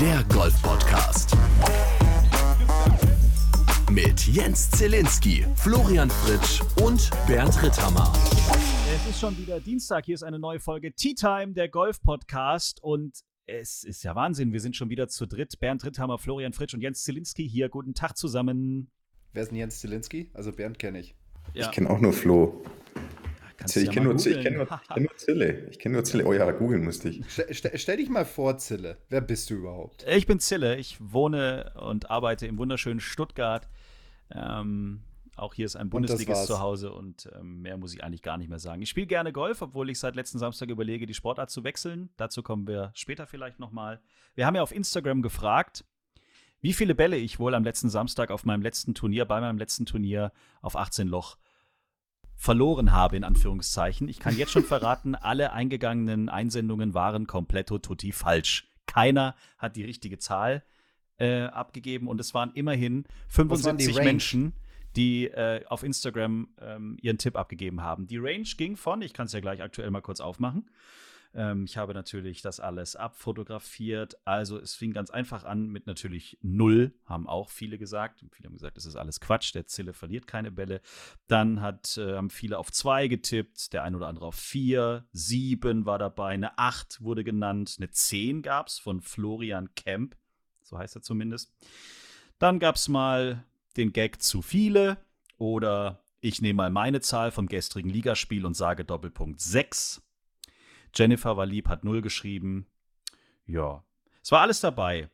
[0.00, 1.36] der Golf-Podcast.
[3.90, 8.10] Mit Jens Zielinski, Florian Fritsch und Bernd Ritthammer.
[8.94, 10.06] Es ist schon wieder Dienstag.
[10.06, 12.82] Hier ist eine neue Folge Tea Time, der Golf-Podcast.
[12.82, 14.54] Und es ist ja Wahnsinn.
[14.54, 15.60] Wir sind schon wieder zu dritt.
[15.60, 17.68] Bernd Ritthammer, Florian Fritsch und Jens Zielinski hier.
[17.68, 18.90] Guten Tag zusammen.
[19.34, 20.30] Wer ist denn Jens Zielinski?
[20.32, 21.14] Also Bernd kenne ich.
[21.52, 21.66] Ja.
[21.66, 22.64] Ich kenne auch nur Flo.
[23.60, 25.68] Kannst ich ja kenne nur, kenn nur, ich kenn nur Zille.
[25.70, 26.24] Ich kenne nur Zille.
[26.24, 27.22] Oh ja, googeln musste ich.
[27.28, 28.96] Stell, stell, dich mal vor, Zille.
[29.10, 30.06] Wer bist du überhaupt?
[30.08, 30.76] Ich bin Zille.
[30.76, 33.68] Ich wohne und arbeite im wunderschönen Stuttgart.
[34.30, 35.02] Ähm,
[35.36, 36.46] auch hier ist ein das Bundesligist war's.
[36.46, 38.80] zu Hause und ähm, mehr muss ich eigentlich gar nicht mehr sagen.
[38.80, 42.08] Ich spiele gerne Golf, obwohl ich seit letzten Samstag überlege, die Sportart zu wechseln.
[42.16, 44.00] Dazu kommen wir später vielleicht nochmal.
[44.34, 45.84] Wir haben ja auf Instagram gefragt,
[46.62, 49.84] wie viele Bälle ich wohl am letzten Samstag auf meinem letzten Turnier, bei meinem letzten
[49.84, 50.32] Turnier
[50.62, 51.36] auf 18 Loch
[52.40, 54.08] verloren habe, in Anführungszeichen.
[54.08, 58.66] Ich kann jetzt schon verraten, alle eingegangenen Einsendungen waren kompletto tutti falsch.
[58.86, 60.64] Keiner hat die richtige Zahl
[61.18, 64.04] äh, abgegeben und es waren immerhin Was waren die 75?
[64.04, 64.54] Menschen,
[64.96, 68.06] die äh, auf Instagram ähm, ihren Tipp abgegeben haben.
[68.06, 70.70] Die Range ging von, ich kann es ja gleich aktuell mal kurz aufmachen.
[71.34, 74.16] Ähm, ich habe natürlich das alles abfotografiert.
[74.24, 78.24] Also es fing ganz einfach an mit natürlich null, haben auch viele gesagt.
[78.32, 80.80] Viele haben gesagt, das ist alles Quatsch, der Zille verliert keine Bälle.
[81.28, 85.86] Dann hat, äh, haben viele auf zwei getippt, der ein oder andere auf vier, sieben
[85.86, 90.16] war dabei, eine acht wurde genannt, eine zehn gab es von Florian Kemp,
[90.62, 91.52] so heißt er zumindest.
[92.38, 93.44] Dann gab es mal
[93.76, 94.98] den Gag zu viele
[95.36, 100.02] oder ich nehme mal meine Zahl vom gestrigen Ligaspiel und sage Doppelpunkt 6.
[100.94, 102.66] Jennifer war lieb, hat 0 geschrieben.
[103.46, 103.84] Ja,
[104.22, 105.08] es war alles dabei.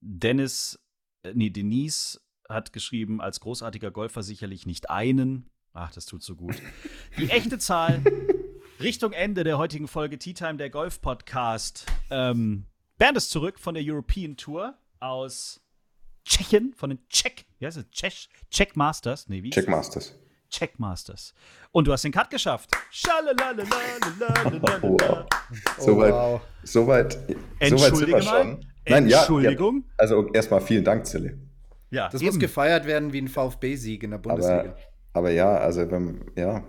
[0.00, 0.78] Dennis,
[1.22, 5.50] äh, nee, Denise hat geschrieben, als großartiger Golfer sicherlich nicht einen.
[5.72, 6.56] Ach, das tut so gut.
[7.18, 8.02] Die echte Zahl
[8.80, 11.86] Richtung Ende der heutigen Folge Tea Time, der Golf-Podcast.
[12.10, 12.64] Ähm,
[12.96, 15.60] Bernd ist zurück von der European Tour aus
[16.24, 17.90] Tschechien, von den Czech, wie heißt es?
[17.90, 19.28] Czech, Czech Masters?
[19.28, 19.50] Nee, wie?
[19.50, 20.06] Checkmasters.
[20.06, 20.27] Czech Masters.
[20.50, 21.34] Checkmasters.
[21.72, 22.70] Und du hast den Cut geschafft.
[24.82, 26.40] Oh.
[26.62, 27.18] Soweit.
[27.28, 28.58] Oh, Entschuldige mal.
[28.84, 29.84] Entschuldigung.
[29.86, 29.94] Ja.
[29.98, 31.38] Also erstmal vielen Dank, Zille.
[31.90, 34.60] Ja, das muss gefeiert werden wie ein VfB-Sieg in der Bundesliga.
[34.60, 34.76] Aber,
[35.12, 36.62] aber ja, also wenn, ja,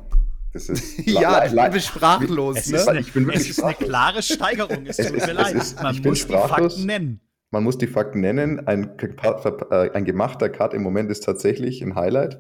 [0.54, 2.58] das ist ja, ich bin sprachlos.
[2.58, 4.86] Es, ist, eine, ich bin es ist eine klare Steigerung.
[4.86, 5.56] Es, tut mir leid.
[5.56, 7.22] Ist, Man muss die Fakten nennen.
[7.52, 8.68] Man muss die Fakten nennen.
[8.68, 12.40] Ein, äh, ein gemachter Cut im Moment ist tatsächlich ein Highlight.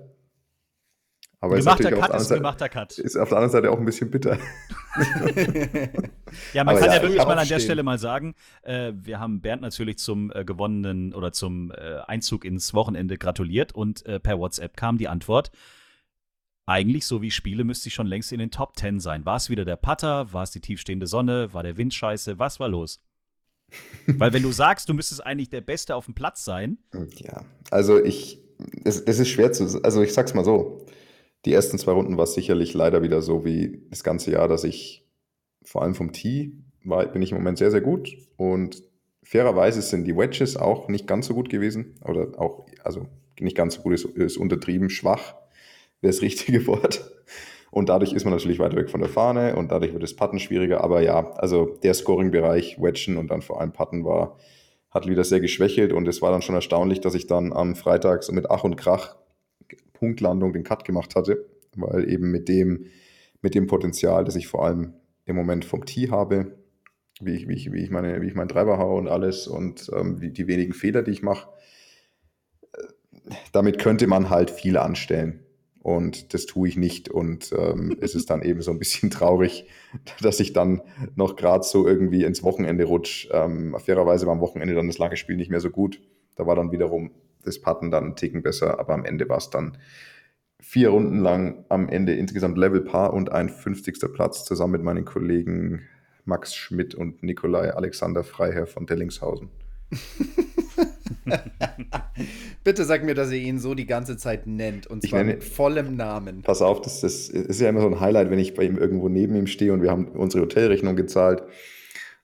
[1.41, 2.97] Aber Gemachter Cut ist ein gemachter Cut.
[2.99, 4.37] Ist auf der anderen Seite auch ein bisschen bitter.
[6.53, 7.59] Ja, man Aber kann ja, ja wirklich mal an der.
[7.59, 12.45] Stelle mal sagen, äh, wir haben Bernd natürlich zum äh, gewonnenen oder zum äh, Einzug
[12.45, 15.51] ins Wochenende gratuliert und äh, per WhatsApp kam die Antwort.
[16.65, 19.25] Eigentlich, so wie spiele, müsste ich schon längst in den Top 10 sein.
[19.25, 20.31] War es wieder der Putter?
[20.33, 21.51] War es die tiefstehende Sonne?
[21.53, 22.37] War der Wind scheiße?
[22.37, 23.01] Was war los?
[24.05, 26.77] Weil wenn du sagst, du müsstest eigentlich der Beste auf dem Platz sein,
[27.15, 28.39] Ja, also ich,
[28.83, 30.85] es, es ist schwer zu, also ich sag's mal so,
[31.45, 34.63] die ersten zwei Runden war es sicherlich leider wieder so wie das ganze Jahr, dass
[34.63, 35.05] ich
[35.63, 38.83] vor allem vom Tee war, bin ich im Moment sehr, sehr gut und
[39.23, 43.07] fairerweise sind die Wedges auch nicht ganz so gut gewesen oder auch, also
[43.39, 45.35] nicht ganz so gut ist, ist untertrieben, schwach
[46.01, 47.11] wäre das richtige Wort.
[47.71, 50.39] Und dadurch ist man natürlich weiter weg von der Fahne und dadurch wird das Putten
[50.39, 50.83] schwieriger.
[50.83, 54.37] Aber ja, also der Scoring-Bereich, Wedgen und dann vor allem Putten war,
[54.89, 58.23] hat wieder sehr geschwächelt und es war dann schon erstaunlich, dass ich dann am Freitag
[58.23, 59.17] so mit Ach und Krach
[59.99, 61.45] Punktlandung den Cut gemacht hatte,
[61.75, 62.85] weil eben mit dem,
[63.41, 64.93] mit dem Potenzial, das ich vor allem
[65.25, 66.57] im Moment vom Tee habe,
[67.21, 69.91] wie ich, wie ich, wie ich, meine, wie ich meinen Treiber haue und alles und
[69.93, 71.49] ähm, wie, die wenigen Fehler, die ich mache,
[72.73, 75.43] äh, damit könnte man halt viel anstellen.
[75.81, 77.09] Und das tue ich nicht.
[77.09, 79.67] Und ähm, es ist dann eben so ein bisschen traurig,
[80.21, 80.81] dass ich dann
[81.15, 83.29] noch gerade so irgendwie ins Wochenende rutsche.
[83.33, 86.01] Ähm, fairerweise war am Wochenende dann das lange Spiel nicht mehr so gut.
[86.35, 87.11] Da war dann wiederum
[87.49, 89.77] das Putten dann einen Ticken besser, aber am Ende war es dann
[90.61, 94.13] vier Runden lang am Ende insgesamt Level Paar und ein 50.
[94.13, 95.81] Platz zusammen mit meinen Kollegen
[96.25, 99.49] Max Schmidt und Nikolai Alexander Freiherr von Dellingshausen.
[102.63, 104.87] Bitte sag mir, dass ihr ihn so die ganze Zeit nennt.
[104.87, 106.41] Und zwar nenne- mit vollem Namen.
[106.43, 109.09] Pass auf, das, das ist ja immer so ein Highlight, wenn ich bei ihm irgendwo
[109.09, 111.43] neben ihm stehe und wir haben unsere Hotelrechnung gezahlt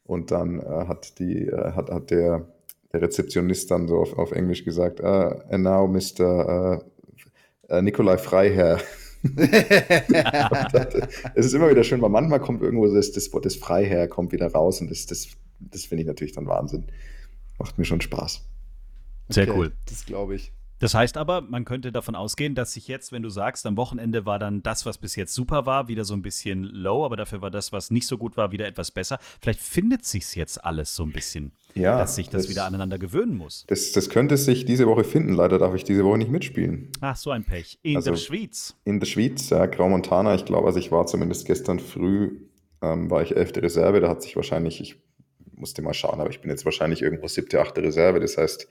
[0.03, 2.47] und dann äh, hat, die, äh, hat, hat der,
[2.95, 6.79] der Rezeptionist dann so auf, auf Englisch gesagt, uh, and now Mr.
[7.69, 8.79] Uh, uh, Nikolai Freiherr.
[11.35, 14.31] es ist immer wieder schön, weil manchmal kommt irgendwo das, das Wort des Freiherr kommt
[14.31, 15.27] wieder raus und das, das,
[15.59, 16.85] das finde ich natürlich dann Wahnsinn.
[17.59, 18.45] Macht mir schon Spaß.
[19.29, 19.73] Sehr Okay, cool.
[19.89, 20.53] Das glaube ich.
[20.85, 24.27] Das heißt aber, man könnte davon ausgehen, dass sich jetzt, wenn du sagst, am Wochenende
[24.27, 27.41] war dann das, was bis jetzt super war, wieder so ein bisschen low, aber dafür
[27.41, 29.17] war das, was nicht so gut war, wieder etwas besser.
[29.41, 32.99] Vielleicht findet sich's jetzt alles so ein bisschen, Ja, dass sich das, das- wieder aneinander
[32.99, 33.65] gewöhnen muss.
[33.65, 35.33] Das, das könnte sich diese Woche finden.
[35.33, 36.91] Leider darf ich diese Woche nicht mitspielen.
[37.01, 37.79] Ach, so ein Pech.
[37.81, 38.75] In Also- der Schweiz.
[38.85, 42.41] In der Schweiz, ja, Graumontana, ich glaube, also ich war zumindest gestern früh,
[42.83, 44.97] ähm, war ich elfte Reserve, da hat sich wahrscheinlich, ich
[45.55, 48.67] musste mal schauen, aber ich bin jetzt wahrscheinlich irgendwo siebte, achte Reserve, das heißt,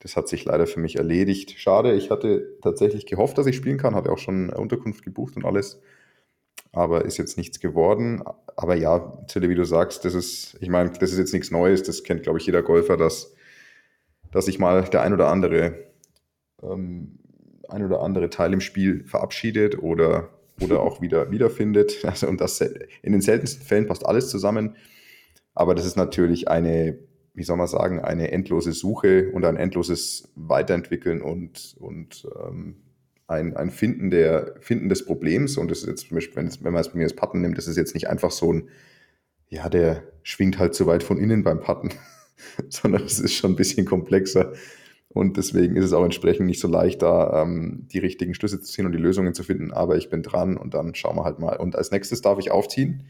[0.00, 1.54] das hat sich leider für mich erledigt.
[1.58, 5.44] Schade, ich hatte tatsächlich gehofft, dass ich spielen kann, hatte auch schon Unterkunft gebucht und
[5.44, 5.80] alles,
[6.72, 8.22] aber ist jetzt nichts geworden.
[8.56, 11.82] Aber ja, Zille, wie du sagst, das ist, ich meine, das ist jetzt nichts Neues,
[11.82, 13.34] das kennt, glaube ich, jeder Golfer, dass,
[14.32, 15.90] dass sich mal der ein oder andere
[16.62, 17.18] ähm,
[17.68, 20.30] ein oder andere Teil im Spiel verabschiedet oder,
[20.60, 22.04] oder auch wieder wiederfindet.
[22.04, 24.76] Also, und das in den seltensten Fällen passt alles zusammen.
[25.54, 26.98] Aber das ist natürlich eine,
[27.34, 32.76] wie soll man sagen, eine endlose Suche und ein endloses Weiterentwickeln und, und ähm,
[33.28, 35.56] ein, ein Finden, der, Finden des Problems.
[35.56, 37.56] Und das ist jetzt zum Beispiel, wenn, wenn man es bei mir das Putten nimmt,
[37.56, 38.68] das ist jetzt nicht einfach so ein,
[39.48, 41.90] ja, der schwingt halt zu weit von innen beim Putten,
[42.68, 44.52] sondern es ist schon ein bisschen komplexer.
[45.12, 48.70] Und deswegen ist es auch entsprechend nicht so leicht, da ähm, die richtigen Schlüsse zu
[48.70, 49.72] ziehen und die Lösungen zu finden.
[49.72, 51.56] Aber ich bin dran und dann schauen wir halt mal.
[51.56, 53.06] Und als nächstes darf ich aufziehen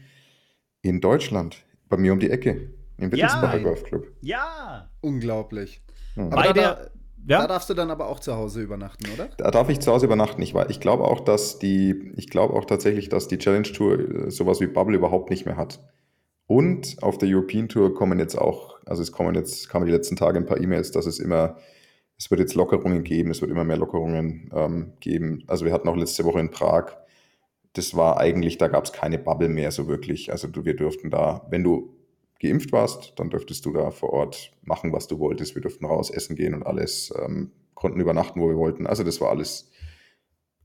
[0.81, 3.63] in Deutschland, bei mir um die Ecke, im Wittelsbacher Ja.
[3.63, 4.07] Golfclub.
[4.21, 4.89] Ja.
[5.01, 5.81] Unglaublich.
[6.15, 6.27] Hm.
[6.27, 6.89] Aber Bei da, der- da,
[7.27, 7.41] Ja.
[7.41, 9.29] da darfst du dann aber auch zu Hause übernachten, oder?
[9.37, 10.41] Da darf ich zu Hause übernachten.
[10.41, 14.31] Ich, ich glaube auch, dass die, ich glaube auch tatsächlich, dass die Challenge Tour äh,
[14.31, 15.79] sowas wie Bubble überhaupt nicht mehr hat.
[16.47, 20.15] Und auf der European Tour kommen jetzt auch, also es kommen jetzt, kamen die letzten
[20.17, 21.57] Tage ein paar E-Mails, dass es immer,
[22.17, 25.43] es wird jetzt Lockerungen geben, es wird immer mehr Lockerungen ähm, geben.
[25.47, 26.97] Also wir hatten auch letzte Woche in Prag,
[27.73, 30.29] das war eigentlich, da gab es keine Bubble mehr so wirklich.
[30.31, 31.95] Also wir durften da, wenn du
[32.41, 35.55] geimpft warst, dann dürftest du da vor Ort machen, was du wolltest.
[35.55, 38.87] Wir durften raus essen gehen und alles, ähm, konnten übernachten, wo wir wollten.
[38.87, 39.71] Also das war alles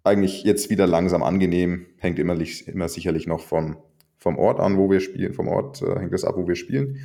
[0.05, 1.87] eigentlich jetzt wieder langsam angenehm.
[1.99, 2.37] Hängt immer,
[2.67, 3.77] immer sicherlich noch vom,
[4.17, 5.35] vom Ort an, wo wir spielen.
[5.35, 7.01] Vom Ort äh, hängt das ab, wo wir spielen.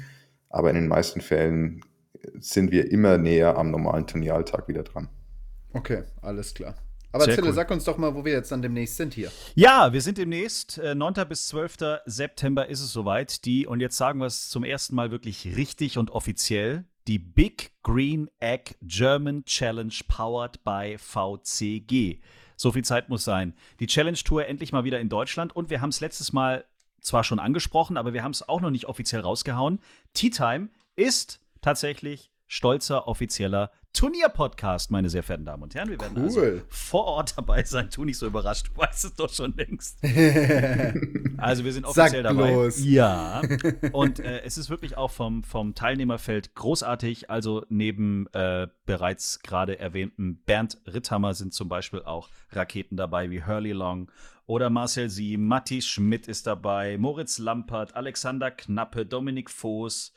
[0.50, 1.82] Aber in den meisten Fällen
[2.40, 5.10] sind wir immer näher am normalen Turnieralltag wieder dran.
[5.74, 6.76] Okay, alles klar.
[7.12, 7.54] Aber Sehr Zille, cool.
[7.54, 9.32] sag uns doch mal, wo wir jetzt dann demnächst sind hier.
[9.56, 10.78] Ja, wir sind demnächst.
[10.78, 11.14] Äh, 9.
[11.28, 12.02] bis 12.
[12.06, 13.46] September ist es soweit.
[13.46, 17.72] Die, und jetzt sagen wir es zum ersten Mal wirklich richtig und offiziell, die Big
[17.84, 22.22] Green Egg German Challenge powered by VCG.
[22.56, 23.56] So viel Zeit muss sein.
[23.80, 26.66] Die Challenge Tour endlich mal wieder in Deutschland und wir haben es letztes Mal
[27.02, 29.80] zwar schon angesprochen, aber wir haben es auch noch nicht offiziell rausgehauen.
[30.14, 35.90] Tea Time ist tatsächlich stolzer offizieller Turnierpodcast, meine sehr verehrten Damen und Herren.
[35.90, 36.64] Wir werden also Cool.
[36.70, 37.90] vor Ort dabei sein.
[37.90, 40.00] Tu nicht so überrascht, du weißt es doch schon längst.
[41.38, 42.52] Also wir sind Sag offiziell dabei.
[42.52, 42.84] bloß.
[42.86, 43.42] Ja.
[43.94, 47.32] Und äh, es ist wirklich auch vom, vom Teilnehmerfeld großartig.
[47.32, 53.44] Also neben äh, bereits gerade erwähntem Bernd Ritthammer sind zum Beispiel auch Raketen dabei wie
[53.44, 54.12] Hurley Long
[54.46, 60.14] oder Marcel Siem, Matti Schmidt ist dabei, Moritz Lampert, Alexander Knappe, Dominik Voß.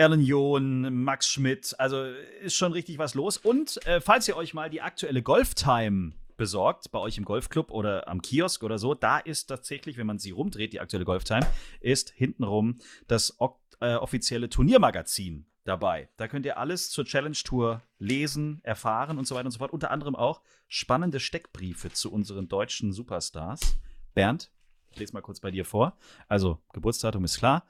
[0.00, 2.04] Erlen John, Max Schmidt, also
[2.40, 3.36] ist schon richtig was los.
[3.36, 8.08] Und äh, falls ihr euch mal die aktuelle Golftime besorgt, bei euch im Golfclub oder
[8.08, 11.46] am Kiosk oder so, da ist tatsächlich, wenn man sie rumdreht, die aktuelle Golftime,
[11.80, 13.36] ist hintenrum das
[13.80, 16.08] äh, offizielle Turniermagazin dabei.
[16.16, 19.70] Da könnt ihr alles zur Challenge Tour lesen, erfahren und so weiter und so fort.
[19.70, 23.76] Unter anderem auch spannende Steckbriefe zu unseren deutschen Superstars.
[24.14, 24.50] Bernd,
[24.92, 25.98] ich lese mal kurz bei dir vor.
[26.26, 27.66] Also, Geburtsdatum ist klar.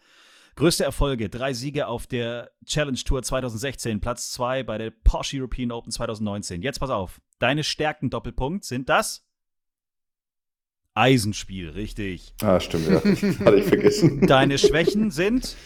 [0.60, 5.72] Größte Erfolge: drei Siege auf der Challenge Tour 2016, Platz zwei bei der Porsche European
[5.72, 6.60] Open 2019.
[6.60, 7.22] Jetzt pass auf.
[7.38, 9.24] Deine Stärken Doppelpunkt sind das
[10.92, 12.34] Eisenspiel, richtig.
[12.42, 12.96] Ah, stimmt, ja.
[13.46, 14.26] Hatte ich vergessen.
[14.26, 15.56] Deine Schwächen sind.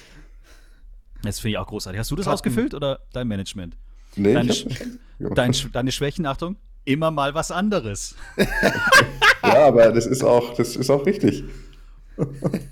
[1.24, 1.98] Das finde ich auch großartig.
[1.98, 2.34] Hast du das Patten.
[2.34, 3.76] ausgefüllt oder dein Management?
[4.14, 4.80] Nee, Deine, ich Sch
[5.24, 8.14] hab, dein, deine Schwächen, Achtung, immer mal was anderes.
[9.42, 11.42] ja, aber das ist auch, das ist auch richtig.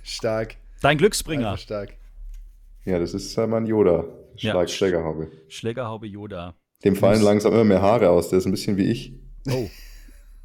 [0.05, 0.55] Stark.
[0.83, 1.97] Dein Glücksbringer, Einfach stark.
[2.85, 4.05] Ja, das ist äh, mein Yoda.
[4.37, 4.53] Ja.
[4.53, 5.31] Schlag Schlägerhaube.
[5.49, 6.55] Schlägerhaube Yoda.
[6.85, 8.29] Dem fallen langsam immer mehr Haare aus.
[8.31, 9.15] Der ist ein bisschen wie ich.
[9.49, 9.69] Oh.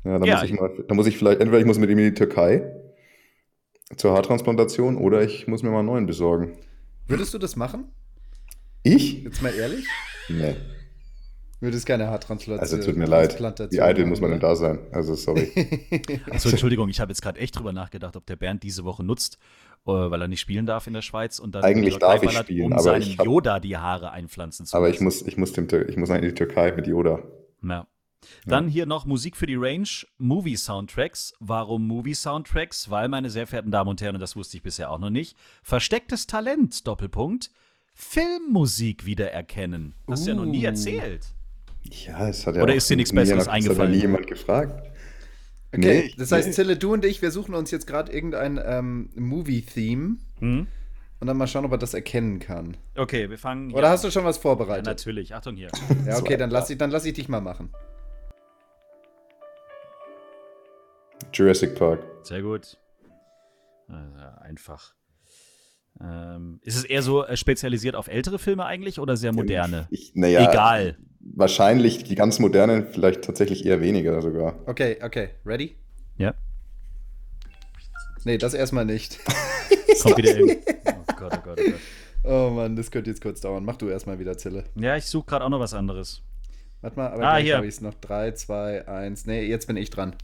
[0.04, 1.98] Ja, da, Ja, muss ich mal, da muss ich vielleicht, entweder ich muss mit ihm
[1.98, 2.72] in die Türkei
[3.96, 6.58] zur Haartransplantation oder ich muss mir mal einen neuen besorgen.
[7.08, 7.86] Würdest du das machen?
[8.84, 9.24] Ich?
[9.24, 9.86] Jetzt mal ehrlich?
[10.30, 10.56] Nee.
[11.60, 13.40] Würdest keine Haartransplantation Also tut mir leid.
[13.72, 14.50] Wie eitel muss man denn oder?
[14.50, 14.80] da sein?
[14.92, 15.52] Also sorry.
[16.30, 19.40] Achso, Entschuldigung, ich habe jetzt gerade echt drüber nachgedacht, ob der Bernd diese Woche nutzt,
[19.88, 22.74] weil er nicht spielen darf in der Schweiz und dann Eigentlich darf ich spielen, um
[22.74, 25.68] aber seinem ich hab- Yoda die Haare einpflanzen zu Aber ich muss, ich muss, dem,
[25.88, 27.20] ich muss in die Türkei mit Yoda.
[27.64, 27.88] Ja.
[28.46, 31.34] Dann hier noch Musik für die Range, Movie-Soundtracks.
[31.40, 32.90] Warum Movie-Soundtracks?
[32.90, 35.38] Weil, meine sehr verehrten Damen und Herren, und das wusste ich bisher auch noch nicht,
[35.64, 37.52] verstecktes Talent, Doppelpunkt,
[37.94, 39.94] Filmmusik wiedererkennen.
[40.10, 40.68] Hast du ja noch nie Uh.
[40.68, 41.26] erzählt.
[41.84, 43.80] Ja, es hat ja Oder auch ist dir nichts Besseres eingefallen?
[43.80, 44.90] Hat ja nie jemand gefragt.
[45.78, 46.52] Okay, Nee, das heißt.
[46.54, 50.68] Zille, du und ich, wir suchen uns jetzt gerade irgendein ähm, Movie-Theme Hm?
[51.20, 52.78] und dann mal schauen, ob er das erkennen kann.
[52.96, 53.72] Okay, wir fangen.
[53.74, 54.86] Oder ja, hast du schon was ja, vorbereitet?
[54.86, 55.34] natürlich.
[55.36, 55.70] Achtung hier.
[56.06, 57.70] Ja, okay, dann lass, ich, dann lass ich dich mal machen.
[61.34, 62.00] Jurassic Park.
[62.24, 62.78] Sehr gut.
[63.90, 64.94] Äh, einfach.
[66.04, 69.88] Ähm, ist es eher so äh, spezialisiert auf ältere Filme eigentlich oder sehr moderne?
[69.90, 70.98] Ich, naja, Egal.
[71.20, 74.56] Wahrscheinlich die ganz modernen, vielleicht tatsächlich eher weniger sogar.
[74.66, 75.76] Okay, okay, ready?
[76.18, 76.34] Ja.
[78.24, 79.20] Nee, das erstmal nicht.
[80.02, 80.58] Kommt wieder hin.
[80.86, 81.80] Oh Gott, oh Gott, oh Gott.
[82.24, 83.64] Oh Mann, das könnte jetzt kurz dauern.
[83.66, 84.66] Mach du erstmal wieder, Zille.
[84.76, 86.22] Ja, ich suche gerade auch noch was anderes.
[86.82, 87.56] Warte mal, aber Ah, hier.
[87.58, 87.94] habe ich es noch.
[87.96, 89.26] 3, 2, 1.
[89.26, 90.16] Nee, jetzt bin ich dran.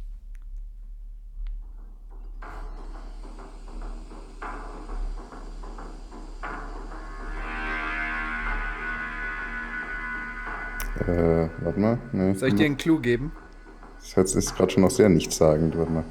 [11.07, 11.98] Äh, warte mal.
[12.12, 13.31] Nee, Soll ich dir einen Clou geben?
[14.00, 15.77] Das hört- ist gerade schon noch sehr nichtssagend.
[15.77, 16.03] Warte mal.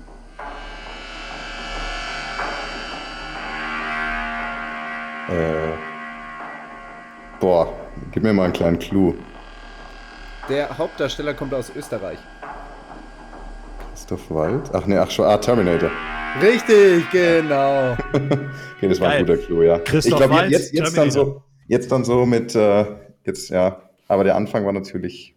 [5.29, 5.73] Äh,
[7.41, 7.73] boah,
[8.11, 9.15] gib mir mal einen kleinen Clou.
[10.49, 12.19] Der Hauptdarsteller kommt aus Österreich.
[13.93, 14.71] Christoph Wald?
[14.73, 15.25] Ach nee, ach schon.
[15.27, 15.91] Ah, Terminator.
[16.41, 17.97] Richtig, genau.
[18.77, 19.37] Okay, das war ein Geil.
[19.37, 19.79] guter Clou, ja.
[19.79, 22.85] Christoph ich glaube, Waltz, jetzt, jetzt, dann so, jetzt dann so mit, äh,
[23.25, 23.81] jetzt, ja.
[24.13, 25.35] Aber der Anfang war natürlich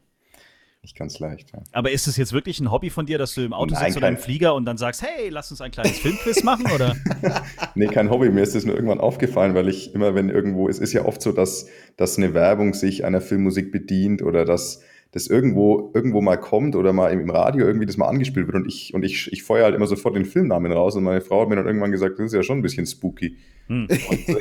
[0.82, 1.54] nicht ganz leicht.
[1.54, 1.64] Ja.
[1.72, 3.98] Aber ist es jetzt wirklich ein Hobby von dir, dass du im Auto Nein, sitzt
[3.98, 6.70] oder im Flieger und dann sagst, hey, lass uns ein kleines Filmquiz machen?
[6.76, 6.94] Oder?
[7.76, 8.30] Nee, kein Hobby.
[8.30, 11.22] Mir ist das nur irgendwann aufgefallen, weil ich immer, wenn irgendwo, es ist ja oft
[11.22, 16.36] so, dass, dass eine Werbung sich einer Filmmusik bedient oder dass das irgendwo, irgendwo mal
[16.38, 19.44] kommt oder mal im, Radio irgendwie das mal angespielt wird und ich, und ich, ich
[19.44, 22.20] feuer halt immer sofort den Filmnamen raus und meine Frau hat mir dann irgendwann gesagt,
[22.20, 23.38] das ist ja schon ein bisschen spooky.
[23.68, 23.88] Hm.
[24.10, 24.36] Und, äh,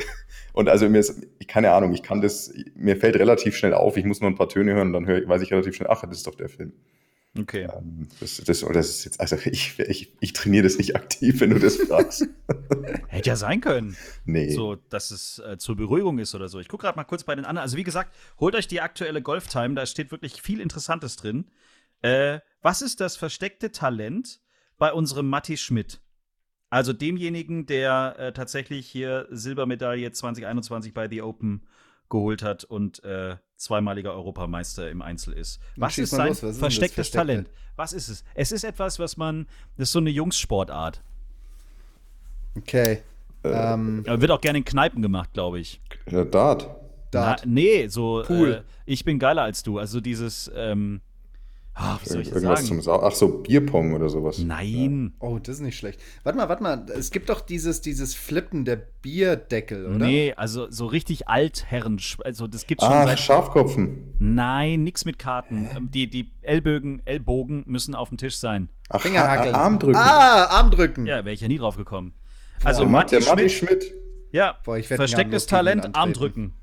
[0.53, 4.05] und also mir ist, keine Ahnung, ich kann das, mir fällt relativ schnell auf, ich
[4.05, 6.01] muss nur ein paar Töne hören und dann höre, ich- weiß ich relativ schnell, ach,
[6.01, 6.73] das ist doch der Film.
[7.37, 7.67] Okay.
[7.71, 11.49] Ähm, Das, das, das ist jetzt, also ich, ich, ich trainiere das nicht aktiv, wenn
[11.49, 12.27] du das fragst.
[13.07, 13.97] Hätte ja sein können.
[14.25, 14.49] Nee.
[14.51, 16.59] So, dass es äh, zur Beruhigung ist oder so.
[16.59, 17.63] Ich gucke gerade mal kurz bei den anderen.
[17.63, 21.45] Also, wie gesagt, holt euch die aktuelle Golftime, da steht wirklich viel Interessantes drin.
[22.01, 24.41] Äh, was ist das versteckte Talent
[24.77, 26.01] bei unserem Matti Schmidt?
[26.69, 31.65] Also demjenigen, der äh, tatsächlich hier Silbermedaille 2021 bei The Open
[32.09, 35.59] geholt hat und äh, zweimaliger Europameister im Einzel ist.
[35.75, 37.17] Was ist sein los, was ist verstecktes Versteckte?
[37.27, 37.49] Talent?
[37.75, 38.23] Was ist es?
[38.33, 39.47] Es ist etwas, was man,
[39.77, 41.01] das ist so eine Jungssportart.
[42.57, 43.01] Okay.
[43.43, 45.81] Ähm, Äh, Wird auch gerne in Kneipen gemacht, glaube ich.
[46.09, 46.69] Ja, Dart.
[47.11, 47.41] Dart.
[47.45, 48.51] Na, nee, so Pool.
[48.53, 49.77] Äh, ich bin geiler als du.
[49.79, 51.01] Also dieses, ähm,
[51.75, 52.67] ah, wie soll ich das Irgendwas sagen?
[52.67, 54.39] zum Sau Ach so, Bierpong oder sowas.
[54.39, 55.13] Nein.
[55.19, 55.99] Oh, das ist nicht schlecht.
[56.23, 56.85] Warte mal, warte mal.
[56.97, 60.05] Es gibt doch dieses, dieses Flippen der Bierdeckel, oder?
[60.05, 63.19] Nee, also so richtig Altherren, also das gibt's schon Ach, seit.
[63.19, 64.13] Schafkopfen.
[64.19, 65.69] Nein, nix mit Karten.
[65.75, 68.69] Ähm, Die, die Ellbögen, Ellbogen müssen auf dem Tisch sein.
[68.89, 69.55] Ach, Fingerhakeln.
[69.55, 69.95] Ha- Armdrücken.
[69.97, 71.05] Ah, Armdrücken.
[71.05, 72.13] Ja, wäre ich ja nie drauf gekommen.
[72.63, 73.93] Also der Matti der Matti Schmidt, Schmidt.
[74.31, 75.95] ja, Boah, verstecktes Talent, antreten.
[75.97, 76.53] Armdrücken.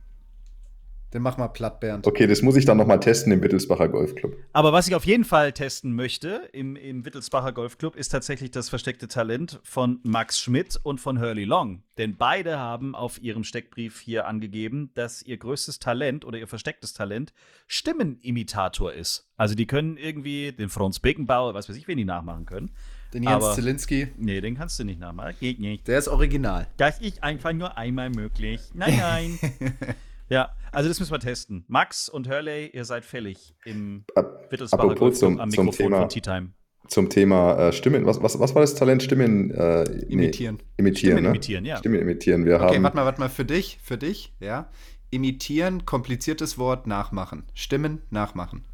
[1.12, 2.06] Den mach mal platt, Bernd.
[2.06, 4.34] Okay, das muss ich dann nochmal testen im Wittelsbacher Golfclub.
[4.54, 8.70] Aber was ich auf jeden Fall testen möchte im, im Wittelsbacher Golfclub ist tatsächlich das
[8.70, 11.82] versteckte Talent von Max Schmidt und von Hurley Long.
[11.98, 16.94] Denn beide haben auf ihrem Steckbrief hier angegeben, dass ihr größtes Talent oder ihr verstecktes
[16.94, 17.34] Talent
[17.66, 19.28] Stimmenimitator ist.
[19.36, 22.70] Also die können irgendwie den Franz Beckenbauer, was weiß ich, wen die nachmachen können.
[23.12, 25.34] Den Jens aber- Zielinski, Nee, den kannst du nicht nachmachen.
[25.38, 25.86] Geht nicht.
[25.86, 26.68] der ist original.
[26.78, 28.60] Das ist einfach nur einmal möglich.
[28.72, 29.38] Nein, nein.
[30.32, 31.64] ja, also das müssen wir testen.
[31.68, 34.04] Max und Hurley, ihr seid fällig im
[34.50, 36.50] Wittelsbacher Golfclub zum- am zum Mikrofon Thema- von Tea Time.
[36.88, 38.06] Zum Thema äh, Stimmen.
[38.06, 39.02] Was, was, was war das Talent?
[39.04, 40.58] Stimmen äh, nee, Imitieren.
[40.78, 40.96] imitieren.
[41.12, 41.28] Stimmen ne?
[41.28, 41.76] imitieren, ja.
[41.76, 42.44] Stimmen imitieren.
[42.44, 42.82] Wir Okay, haben.
[42.82, 43.28] warte mal, warte mal.
[43.28, 44.68] Für dich, für dich, ja.
[45.10, 47.44] Imitieren, kompliziertes Wort, nachmachen.
[47.54, 48.64] Stimmen, nachmachen.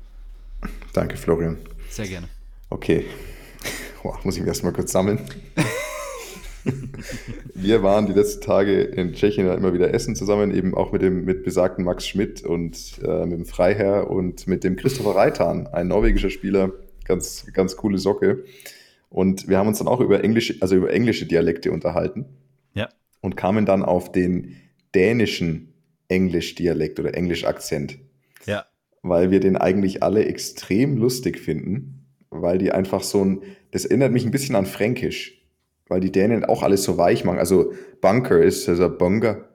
[0.94, 1.58] Danke, Florian.
[1.90, 2.28] Sehr gerne.
[2.70, 3.04] Okay.
[4.02, 5.20] Boah, muss ich mich erstmal kurz sammeln.
[7.54, 11.24] Wir waren die letzten Tage in Tschechien immer wieder essen zusammen, eben auch mit dem
[11.24, 15.88] mit besagten Max Schmidt und äh, mit dem Freiherr und mit dem Christopher Reitan, ein
[15.88, 16.72] norwegischer Spieler,
[17.04, 18.44] ganz, ganz coole Socke.
[19.10, 22.26] Und wir haben uns dann auch über englische, also über englische Dialekte unterhalten
[22.74, 22.88] Ja.
[23.20, 24.56] und kamen dann auf den
[24.94, 25.72] dänischen
[26.08, 27.98] Englisch-Dialekt oder Englisch-Akzent
[28.46, 28.66] Ja.
[29.02, 34.12] weil wir den eigentlich alle extrem lustig finden, weil die einfach so ein, das erinnert
[34.12, 35.37] mich ein bisschen an Fränkisch,
[35.88, 37.38] weil die Dänen auch alles so weich machen.
[37.38, 39.48] Also Bunker ist also Bunker.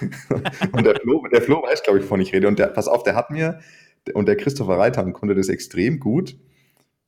[0.72, 2.48] und der Flo, der Flo weiß, glaube ich, wovon ich rede.
[2.48, 3.60] Und der, pass auf, der hat mir,
[4.14, 6.36] und der Christopher Reitern konnte das extrem gut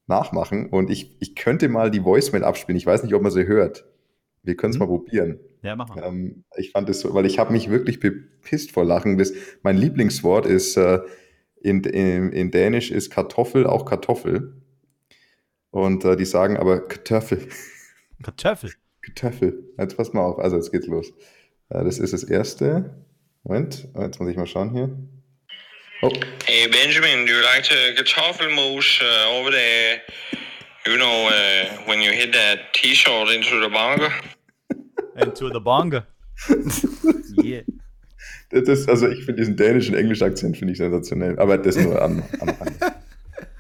[0.06, 0.68] nachmachen.
[0.68, 2.76] Und ich, ich könnte mal die Voicemail abspielen.
[2.76, 3.86] Ich weiß nicht, ob man sie hört.
[4.42, 4.86] Wir können es Hm.
[4.86, 5.40] mal probieren.
[5.62, 6.04] Ja, mach mal.
[6.04, 9.16] Ähm, ich fand es so, weil ich habe mich wirklich bepisst vor Lachen.
[9.18, 11.00] Das, mein Lieblingswort ist, äh,
[11.62, 14.60] in, in, in Dänisch ist Kartoffel auch Kartoffel.
[15.70, 17.48] Und äh, die sagen aber Kartoffel.
[18.22, 18.72] Kartoffel.
[19.02, 19.64] Kartoffel.
[19.78, 20.38] Jetzt pass mal auf.
[20.38, 21.12] Also, jetzt geht's los.
[21.70, 23.04] Äh, das ist das erste.
[23.42, 24.96] Moment, jetzt muss ich mal schauen hier.
[26.02, 26.10] Oh.
[26.46, 30.00] Hey Benjamin, do you like the kartoffelmos uh, over there?
[30.86, 34.12] You know, uh, when you hit that T-shirt into the bunker?
[35.16, 36.04] Into the bunker.
[37.42, 37.62] yeah.
[38.50, 42.00] Das ist, also ich finde diesen dänischen englischen Akzent finde ich sensationell, aber das nur
[42.02, 42.93] am, am Rande.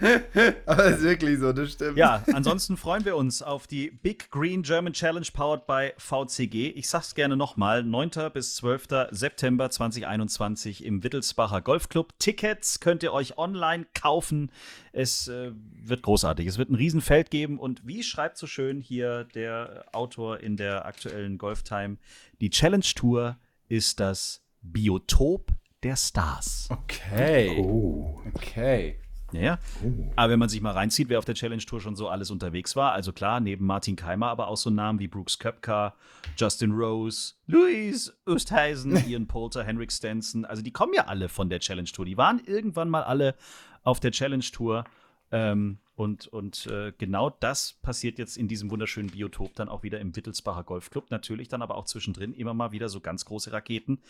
[0.66, 1.96] Aber es ist wirklich so, das stimmt.
[1.96, 6.68] Ja, ansonsten freuen wir uns auf die Big Green German Challenge powered by VCG.
[6.70, 8.10] Ich sag's gerne nochmal: 9.
[8.32, 9.08] bis 12.
[9.10, 12.18] September 2021 im Wittelsbacher Golfclub.
[12.18, 14.50] Tickets könnt ihr euch online kaufen.
[14.92, 16.46] Es äh, wird großartig.
[16.46, 17.58] Es wird ein Riesenfeld geben.
[17.58, 21.96] Und wie schreibt so schön hier der Autor in der aktuellen Golftime:
[22.40, 26.68] Die Challenge Tour ist das Biotop der Stars.
[26.70, 27.58] Okay.
[27.58, 28.20] Oh.
[28.34, 28.98] Okay.
[29.34, 30.12] Ja, oh.
[30.16, 32.76] aber wenn man sich mal reinzieht, wer auf der Challenge Tour schon so alles unterwegs
[32.76, 35.94] war, also klar, neben Martin Keimer, aber auch so Namen wie Brooks Köpka,
[36.36, 41.60] Justin Rose, Louis Oosthuizen, Ian Poulter, Henrik Stenson, also die kommen ja alle von der
[41.60, 42.04] Challenge Tour.
[42.04, 43.34] Die waren irgendwann mal alle
[43.82, 44.84] auf der Challenge Tour.
[45.30, 50.00] Ähm, und, und äh, genau das passiert jetzt in diesem wunderschönen Biotop dann auch wieder
[50.00, 51.10] im Wittelsbacher Golfclub.
[51.10, 54.00] Natürlich dann aber auch zwischendrin immer mal wieder so ganz große Raketen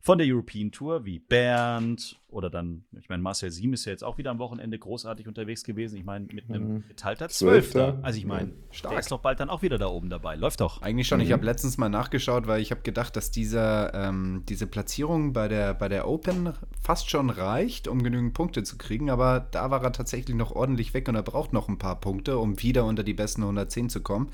[0.00, 4.04] von der European Tour wie Bernd oder dann, ich meine, Marcel Siem ist ja jetzt
[4.04, 5.96] auch wieder am Wochenende großartig unterwegs gewesen.
[5.96, 6.88] Ich meine, mit einem mhm.
[6.88, 7.98] geteilter Zwölfter.
[8.02, 10.34] Also ich meine, ja, der ist doch bald dann auch wieder da oben dabei.
[10.34, 10.82] Läuft doch.
[10.82, 11.18] Eigentlich schon.
[11.18, 11.24] Mhm.
[11.24, 15.48] Ich habe letztens mal nachgeschaut, weil ich habe gedacht, dass dieser, ähm, diese Platzierung bei
[15.48, 19.10] der, bei der Open fast schon reicht, um genügend Punkte zu kriegen.
[19.10, 22.38] Aber da war er tatsächlich noch ordentlich weg und er braucht noch ein paar Punkte,
[22.38, 24.30] um wieder unter die besten 110 zu kommen.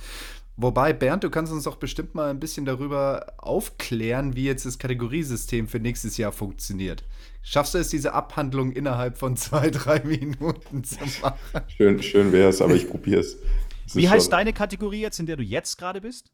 [0.62, 4.78] Wobei, Bernd, du kannst uns doch bestimmt mal ein bisschen darüber aufklären, wie jetzt das
[4.78, 7.02] Kategoriesystem für nächstes Jahr funktioniert.
[7.40, 11.62] Schaffst du es, diese Abhandlung innerhalb von zwei, drei Minuten zu machen?
[11.78, 13.38] Schön, schön wäre es, aber ich probiere es.
[13.94, 14.32] Wie heißt schon...
[14.32, 16.30] deine Kategorie jetzt, in der du jetzt gerade bist?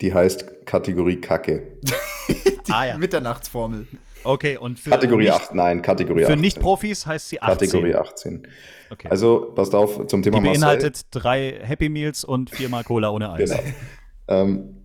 [0.00, 1.76] Die heißt Kategorie Kacke.
[2.28, 2.96] die ah, ja.
[2.96, 3.86] Mitternachtsformel.
[4.24, 7.68] Okay, und für Kategorie nicht, 8, nein, Kategorie Für Nicht-Profis heißt sie 18.
[7.68, 8.48] Kategorie 18.
[8.92, 9.08] Okay.
[9.08, 11.08] Also, passt auf, zum Thema Die beinhaltet Marcel.
[11.10, 13.50] drei Happy Meals und viermal Cola ohne Eis.
[13.50, 13.62] Genau.
[14.28, 14.76] ähm,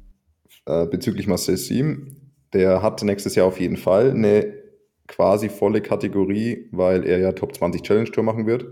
[0.65, 2.15] äh, bezüglich Marcel Sim,
[2.53, 4.53] der hat nächstes Jahr auf jeden Fall eine
[5.07, 8.65] quasi volle Kategorie, weil er ja Top 20 Challenge Tour machen wird.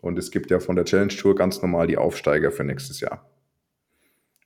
[0.00, 3.30] Und es gibt ja von der Challenge Tour ganz normal die Aufsteiger für nächstes Jahr.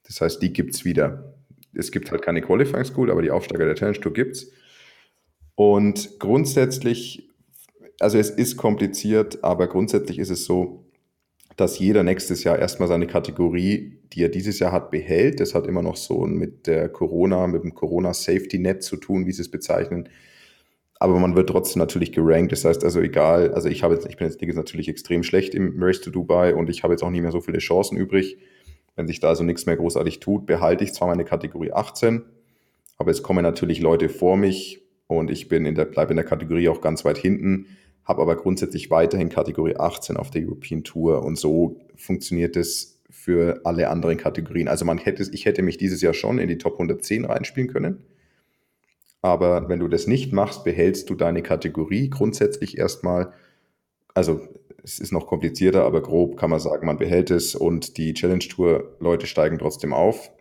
[0.06, 1.34] Das heißt, die gibt es wieder.
[1.72, 4.52] Es gibt halt keine Qualifying School, aber die Aufsteiger der Challenge Tour gibt es.
[5.54, 7.29] Und grundsätzlich,
[8.00, 10.84] also es ist kompliziert, aber grundsätzlich ist es so,
[11.56, 15.40] dass jeder nächstes Jahr erstmal seine Kategorie, die er dieses Jahr hat, behält.
[15.40, 19.42] Das hat immer noch so mit der Corona, mit dem Corona-Safety-Net zu tun, wie sie
[19.42, 20.08] es bezeichnen.
[20.98, 22.52] Aber man wird trotzdem natürlich gerankt.
[22.52, 25.74] Das heißt also egal, also ich habe jetzt, ich bin jetzt natürlich extrem schlecht im
[25.82, 28.38] Race to Dubai und ich habe jetzt auch nicht mehr so viele Chancen übrig.
[28.96, 32.22] Wenn sich da also nichts mehr großartig tut, behalte ich zwar meine Kategorie 18,
[32.96, 36.24] aber es kommen natürlich Leute vor mich, und ich bin in der, bleibe in der
[36.24, 37.66] Kategorie auch ganz weit hinten,
[38.10, 43.60] habe aber grundsätzlich weiterhin Kategorie 18 auf der European Tour und so funktioniert es für
[43.62, 44.66] alle anderen Kategorien.
[44.66, 48.02] Also man hätte, ich hätte mich dieses Jahr schon in die Top 110 reinspielen können.
[49.22, 53.32] Aber wenn du das nicht machst, behältst du deine Kategorie grundsätzlich erstmal.
[54.12, 54.40] Also
[54.82, 58.40] es ist noch komplizierter, aber grob kann man sagen, man behält es und die Challenge
[58.40, 60.32] Tour Leute steigen trotzdem auf.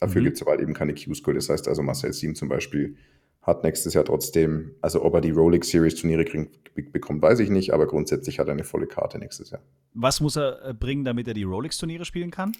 [0.00, 0.24] Dafür mhm.
[0.24, 1.34] gibt es aber halt eben keine Q-School.
[1.34, 2.96] Das heißt also Marcel Sieben zum Beispiel
[3.42, 7.50] hat nächstes Jahr trotzdem, also ob er die Rolex Series Turniere kriegt, bekommt, weiß ich
[7.50, 9.60] nicht, aber grundsätzlich hat er eine volle Karte nächstes Jahr.
[9.94, 12.52] Was muss er äh, bringen, damit er die Rolex Turniere spielen kann?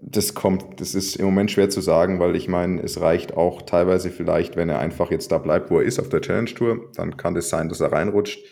[0.00, 3.62] Das kommt, das ist im Moment schwer zu sagen, weil ich meine, es reicht auch
[3.62, 6.90] teilweise vielleicht, wenn er einfach jetzt da bleibt, wo er ist auf der Challenge Tour,
[6.94, 8.44] dann kann es das sein, dass er reinrutscht.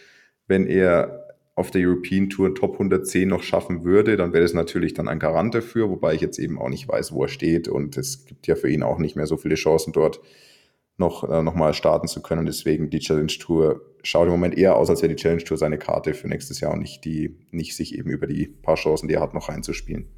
[0.49, 1.25] Wenn er
[1.55, 5.19] auf der European Tour Top 110 noch schaffen würde, dann wäre das natürlich dann ein
[5.19, 8.47] Garant dafür, wobei ich jetzt eben auch nicht weiß, wo er steht und es gibt
[8.47, 10.21] ja für ihn auch nicht mehr so viele Chancen dort
[10.99, 12.47] noch, äh, noch mal starten zu können.
[12.47, 15.79] Deswegen die Challenge Tour schaut im Moment eher aus, als wäre die Challenge Tour seine
[15.79, 19.15] Karte für nächstes Jahr und nicht, die, nicht sich eben über die paar Chancen, die
[19.15, 20.09] er hat, noch reinzuspielen.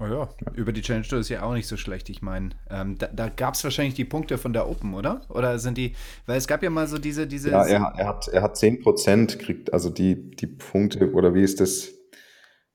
[0.00, 0.52] Oh ja, ja.
[0.54, 2.08] über die Challenge Tour ist ja auch nicht so schlecht.
[2.10, 5.22] Ich meine, ähm, da, da gab es wahrscheinlich die Punkte von der Open, oder?
[5.28, 5.94] Oder sind die,
[6.26, 7.50] weil es gab ja mal so diese, diese.
[7.50, 11.60] Ja, er, er hat, er hat 10% kriegt, also die, die Punkte, oder wie ist
[11.60, 11.92] das?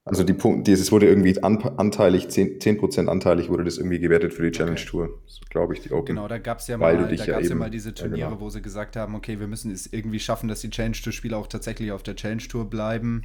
[0.07, 4.43] Also die Punkte, dieses wurde irgendwie anteilig, 10%, 10 anteilig wurde das irgendwie gewertet für
[4.43, 5.05] die Challenge Tour.
[5.05, 5.45] Okay.
[5.49, 6.15] glaube ich, die Open.
[6.15, 8.41] Genau, da gab es ja, mal, da ja, ja mal diese Turniere, ja, genau.
[8.41, 11.47] wo sie gesagt haben, okay, wir müssen es irgendwie schaffen, dass die Challenge Tour-Spieler auch
[11.47, 13.23] tatsächlich auf der Challenge Tour bleiben.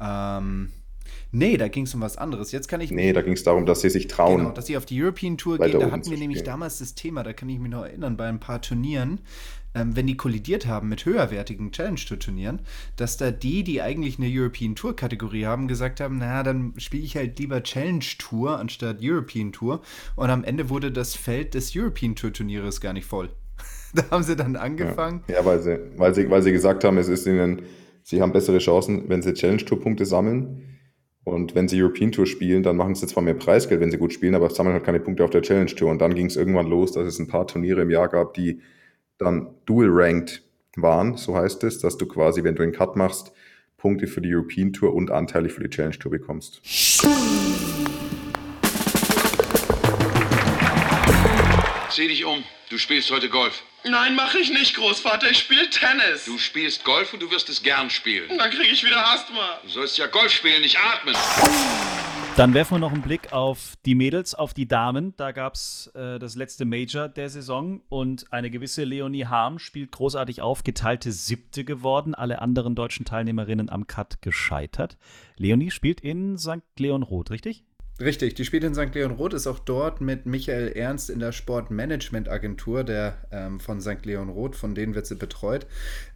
[0.00, 0.72] Ähm,
[1.32, 2.52] Nee, da ging es um was anderes.
[2.52, 4.38] Jetzt kann ich Nee, da ging es darum, dass sie sich trauen.
[4.38, 5.78] Genau, dass sie auf die European Tour gehen.
[5.78, 8.40] Da hatten wir nämlich damals das Thema, da kann ich mich noch erinnern, bei ein
[8.40, 9.20] paar Turnieren,
[9.74, 12.60] ähm, wenn die kollidiert haben mit höherwertigen Challenge-Tour-Turnieren,
[12.96, 17.16] dass da die, die eigentlich eine European Tour-Kategorie haben, gesagt haben, na, dann spiele ich
[17.16, 19.82] halt lieber Challenge-Tour anstatt European Tour.
[20.16, 23.30] Und am Ende wurde das Feld des European Tour-Turnieres gar nicht voll.
[23.94, 25.22] da haben sie dann angefangen.
[25.28, 27.62] Ja, weil sie, weil, sie, weil sie gesagt haben, es ist ihnen,
[28.02, 30.67] sie haben bessere Chancen, wenn sie Challenge-Tour-Punkte sammeln.
[31.28, 34.12] Und wenn sie European Tour spielen, dann machen sie zwar mehr Preisgeld, wenn sie gut
[34.12, 35.90] spielen, aber sammeln halt keine Punkte auf der Challenge Tour.
[35.90, 38.60] Und dann ging es irgendwann los, dass es ein paar Turniere im Jahr gab, die
[39.18, 40.42] dann dual-ranked
[40.76, 43.32] waren, so heißt es, dass du quasi, wenn du einen Cut machst,
[43.76, 46.60] Punkte für die European Tour und anteilig für die Challenge Tour bekommst.
[51.90, 52.44] Sieh dich um.
[52.70, 53.62] Du spielst heute Golf.
[53.90, 55.30] Nein, mache ich nicht, Großvater.
[55.30, 56.26] Ich spiele Tennis.
[56.26, 58.36] Du spielst Golf und du wirst es gern spielen.
[58.36, 59.58] Dann kriege ich wieder Asthma.
[59.62, 61.14] Du sollst ja Golf spielen, nicht atmen.
[62.36, 65.14] Dann werfen wir noch einen Blick auf die Mädels, auf die Damen.
[65.16, 69.90] Da gab es äh, das letzte Major der Saison und eine gewisse Leonie Harm spielt
[69.90, 74.98] großartig auf, geteilte siebte geworden, alle anderen deutschen Teilnehmerinnen am Cut gescheitert.
[75.36, 76.62] Leonie spielt in St.
[76.78, 77.64] Leon Roth, richtig?
[78.00, 78.94] Richtig, die spielt in St.
[78.94, 84.04] Leon Roth, ist auch dort mit Michael Ernst in der Sportmanagement-Agentur der ähm, von St.
[84.04, 85.66] Leon Roth, von denen wird sie betreut.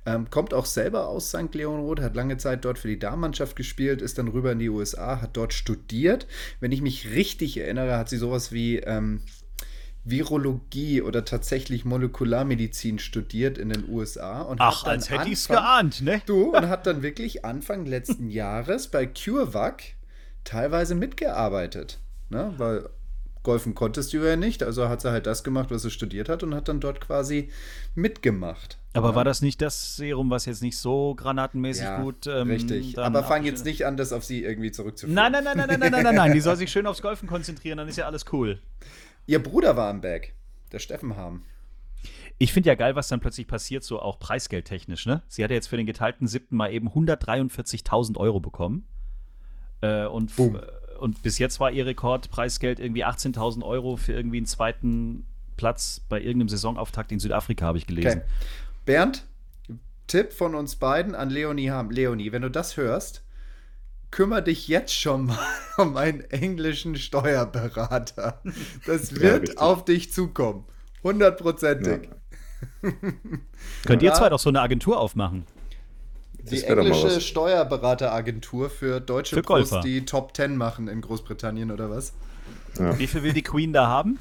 [0.06, 1.52] Ähm, kommt auch selber aus St.
[1.54, 4.68] Leon Roth, hat lange Zeit dort für die Damenmannschaft gespielt, ist dann rüber in die
[4.68, 6.28] USA, hat dort studiert.
[6.60, 9.20] Wenn ich mich richtig erinnere, hat sie sowas wie ähm,
[10.04, 14.42] Virologie oder tatsächlich Molekularmedizin studiert in den USA.
[14.42, 16.22] Und Ach, hat dann als hätte ich's Anfang- geahnt, ne?
[16.26, 19.94] Du, und hat dann wirklich Anfang letzten Jahres bei CureVac
[20.44, 21.98] teilweise mitgearbeitet.
[22.30, 22.52] Ne?
[22.56, 22.88] Weil
[23.42, 26.42] golfen konntest du ja nicht, also hat sie halt das gemacht, was sie studiert hat
[26.42, 27.50] und hat dann dort quasi
[27.94, 28.78] mitgemacht.
[28.94, 29.14] Aber Ja.
[29.16, 32.98] war das nicht das Serum, was jetzt nicht so granatenmäßig ja, gut ähm, richtig.
[32.98, 35.14] Aber fang jetzt nicht an, das auf sie irgendwie zurückzuführen.
[35.14, 36.32] Nein, nein, nein, nein, nein, nein, nein, nein, nein.
[36.32, 38.60] Die soll sich schön aufs Golfen konzentrieren, dann ist ja alles cool.
[39.26, 40.34] Ihr Bruder war am Bag,
[40.70, 41.42] der Steffen Harm.
[42.38, 45.22] Ich finde ja geil, was dann plötzlich passiert, so auch preisgeldtechnisch, ne?
[45.28, 48.86] Sie hat ja jetzt für den geteilten siebten Mal eben 143.000 Euro bekommen.
[49.82, 50.58] Äh, und, Boom.
[51.00, 56.20] und bis jetzt war ihr Rekordpreisgeld irgendwie 18.000 Euro für irgendwie einen zweiten Platz bei
[56.20, 58.22] irgendeinem Saisonauftakt in Südafrika, habe ich gelesen.
[58.22, 58.28] Okay.
[58.86, 59.26] Bernd,
[60.06, 61.90] Tipp von uns beiden an Leonie Harm.
[61.90, 63.22] Leonie, wenn du das hörst,
[64.10, 65.38] kümmere dich jetzt schon mal
[65.78, 68.40] um einen englischen Steuerberater.
[68.86, 69.58] Das wird richtig.
[69.58, 70.64] auf dich zukommen.
[71.02, 72.08] Hundertprozentig.
[73.86, 74.14] Könnt ihr Ja.
[74.14, 75.46] zwei doch so eine Agentur aufmachen?
[76.50, 77.20] Die englische.
[77.20, 79.80] Steuerberateragentur für deutsche Für Pros, Golfer.
[79.86, 82.12] die Top 10 machen in Großbritannien oder was?
[82.98, 84.18] Wie viel will die Queen da haben?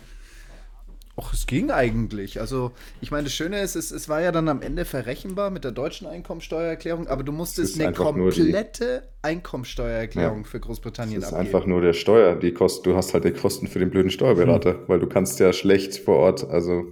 [1.17, 2.39] Och, es ging eigentlich.
[2.39, 5.63] Also, ich meine, das Schöne ist, es, es war ja dann am Ende verrechenbar mit
[5.65, 10.43] der deutschen Einkommensteuererklärung, aber du musstest eine die- komplette Einkommensteuererklärung Ja.
[10.49, 11.53] für Großbritannien Das ist abgeben.
[11.55, 14.87] einfach nur der Steuer, die Kosten, du hast halt die Kosten für den blöden Steuerberater,
[14.87, 16.85] weil du kannst ja schlecht vor Ort, also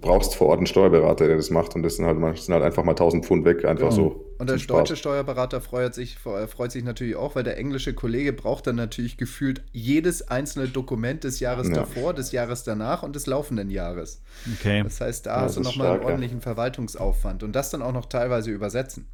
[0.00, 2.64] brauchst vor Ort einen Steuerberater, der das macht und das sind halt, das sind halt
[2.64, 4.24] einfach mal 1000 Pfund weg, einfach so.
[4.38, 4.76] Und der Spaß.
[4.78, 8.76] deutsche Steuerberater freut sich, äh, freut sich natürlich auch, weil der englische Kollege braucht dann
[8.76, 11.74] natürlich gefühlt jedes einzelne Dokument des Jahres Ja.
[11.74, 14.20] davor, des Jahres danach und des laufenden Jahres.
[14.58, 14.82] Okay.
[14.82, 16.06] Das heißt, da Ja, hast du nochmal einen ja.
[16.06, 19.06] ordentlichen Verwaltungsaufwand und das dann auch noch teilweise übersetzen.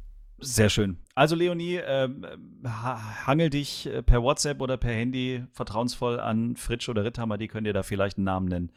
[0.43, 0.97] Sehr schön.
[1.13, 1.77] Also Leonie,
[2.65, 7.47] ha- hangel dich äh, per WhatsApp oder per Handy vertrauensvoll an Fritsch oder Ritthammer, die
[7.47, 8.71] können dir da vielleicht einen Namen nennen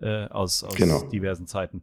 [0.00, 1.02] äh, aus, aus Genau.
[1.04, 1.82] diversen Zeiten.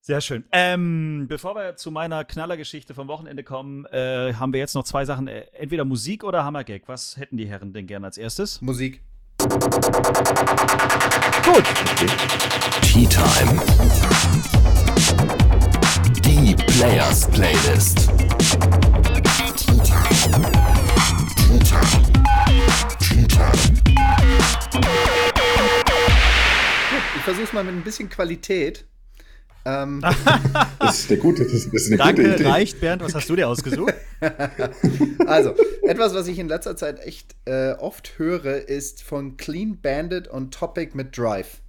[0.00, 0.44] Sehr schön.
[0.52, 5.04] Ähm, bevor wir zu meiner Knallergeschichte vom Wochenende kommen, äh, haben wir jetzt noch zwei
[5.04, 5.28] Sachen.
[5.28, 6.82] Äh, entweder Musik oder Hammergag.
[6.86, 8.62] Was hätten die Herren denn gern als erstes?
[8.62, 9.02] Musik.
[11.44, 11.64] Gut.
[12.82, 13.60] Tea Time.
[16.24, 18.08] Die Players Playlist.
[27.28, 28.86] Versuch's mal mit ein bisschen Qualität.
[29.64, 30.02] Ähm,
[30.78, 32.46] Das ist eine gute, das ist, eine Danke, gute Idee.
[32.48, 33.02] reicht, Bernd.
[33.02, 33.92] Was hast du dir ausgesucht?
[35.26, 40.28] also, etwas, was ich in letzter Zeit echt äh, oft höre, ist von Clean Bandit
[40.28, 41.60] und Topic mit Drive.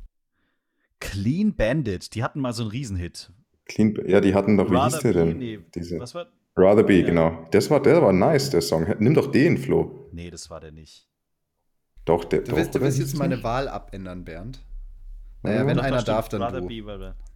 [1.02, 2.13] Clean Bandit.
[2.15, 3.32] Die hatten mal so einen Riesenhit.
[3.65, 5.38] Clean, ja, die hatten doch, wie hieß der denn?
[5.38, 6.28] Nee, Diese, was war?
[6.56, 7.06] Rather Be, Ja.
[7.06, 7.48] genau.
[7.52, 8.86] Das war, der war nice, der Song.
[9.00, 10.10] Nimm doch den, Flo.
[10.13, 11.08] Nee, das war der nicht.
[12.06, 13.43] Doch, der, Du doch, willst, du willst jetzt meine?
[13.43, 14.60] Wahl abändern, Bernd.
[15.41, 15.67] Naja, Ja.
[15.67, 16.67] wenn einer darf, dann du.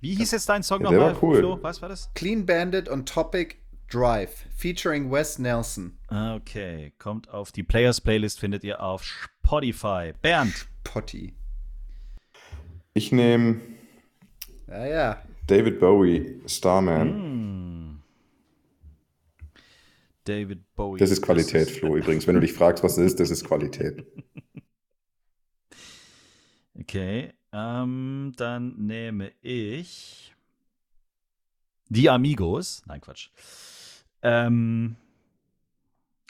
[0.01, 1.37] Wie hieß jetzt dein Song Ja, nochmal, war cool.
[1.39, 1.59] Flo?
[1.61, 2.11] Was war das?
[2.13, 3.55] Clean Bandit und Topic
[3.89, 5.97] Drive, featuring Wes Nelson.
[6.07, 10.13] Ah, Okay, kommt auf die Players Playlist, findet ihr auf Spotify.
[10.21, 11.33] Bernd, Potty.
[12.93, 13.61] Ich nehme
[14.67, 15.21] Ja, ja.
[15.47, 17.07] David Bowie, Starman.
[17.09, 17.99] hm.
[20.25, 20.99] David Bowie.
[20.99, 22.25] Das ist Qualität, ist- Flo, übrigens.
[22.27, 24.05] Wenn du dich fragst, was das ist, das ist Qualität.
[26.79, 30.33] Okay, ähm, dann nehme ich
[31.89, 32.81] die Amigos.
[32.87, 33.29] Nein, Quatsch.
[34.23, 34.95] Ähm,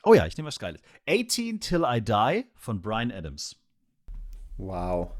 [0.03, 0.81] oh ja, ich nehme was Geiles.
[1.09, 3.55] 18 Till I Die von Brian Adams.
[4.57, 5.11] Wow.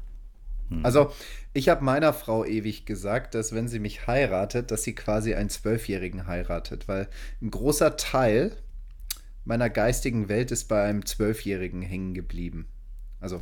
[0.68, 0.84] Hm.
[0.84, 1.12] Also,
[1.52, 5.48] ich habe meiner Frau ewig gesagt, dass wenn sie mich heiratet, dass sie quasi einen
[5.48, 7.08] Zwölfjährigen heiratet, weil
[7.40, 8.56] ein großer Teil
[9.44, 12.66] meiner geistigen Welt ist bei einem Zwölfjährigen hängen geblieben.
[13.20, 13.40] Also,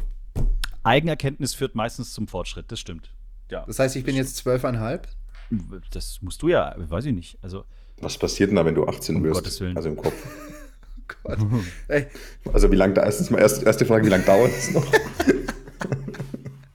[0.84, 3.10] Eigenerkenntnis führt meistens zum Fortschritt, das stimmt.
[3.50, 5.08] Ja, das heißt, ich bin jetzt zwölfeinhalb.
[5.92, 7.38] das musst du ja, weiß ich nicht.
[7.42, 7.64] Also,
[8.00, 9.34] Was passiert denn da, wenn du 18 Um wirst?
[9.34, 9.76] Gottes Willen.
[9.76, 10.14] Also im Kopf.
[11.24, 11.38] Gott.
[11.88, 12.06] Ey,
[12.52, 14.86] Also wie lange da erstens mal erst, erste Frage, wie lange dauert es noch?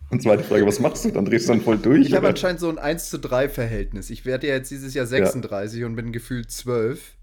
[0.10, 1.12] Und zweite Frage, was machst du?
[1.12, 2.08] Dann drehst du dann voll durch.
[2.08, 4.10] ich habe anscheinend so ein 1 zu 3 Verhältnis.
[4.10, 7.13] Ich werde ja jetzt dieses Jahr 36 und bin gefühlt 12.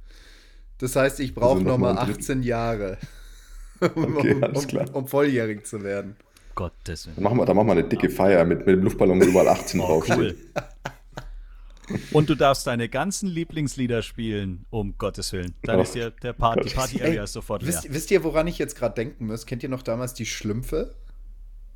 [0.78, 2.20] Das heißt, ich brauche Also noch nochmal Drittel.
[2.20, 2.98] 18 Jahre,
[3.80, 4.86] Okay, um, alles um, klar.
[4.94, 6.16] um volljährig zu werden.
[6.54, 7.22] Gottes Willen.
[7.22, 9.86] machen wir, dann machen wir eine dicke Feier mit, mit dem Luftballon, überall 18 Oh,
[9.86, 10.16] draufsteht.
[10.18, 10.36] cool.
[12.12, 15.54] Und du darfst deine ganzen Lieblingslieder spielen, um Gottes Willen.
[15.64, 15.82] Dann Oh.
[15.82, 17.74] ist dir der Part, die Party-Area ist sofort leer.
[17.74, 19.44] Wisst, wisst ihr, woran ich jetzt gerade denken muss?
[19.44, 20.94] Kennt ihr noch damals die Schlümpfe?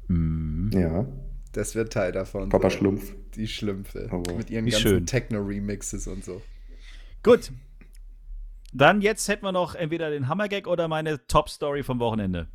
[0.08, 0.70] Mhm.
[0.72, 1.06] Ja,
[1.52, 2.48] Das wird Teil davon.
[2.48, 2.78] Papa sein.
[2.78, 3.14] Schlumpf.
[3.34, 4.08] Die Schlümpfe.
[4.10, 4.36] Oh, wow.
[4.38, 5.04] Mit ihren Wie ganzen.
[5.04, 6.40] Techno-Remixes und so.
[7.22, 7.50] Gut.
[8.72, 12.48] Dann jetzt hätten wir noch entweder den Hammergag oder meine Top-Story vom Wochenende.